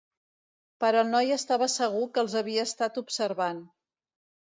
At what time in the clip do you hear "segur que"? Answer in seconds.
1.75-2.25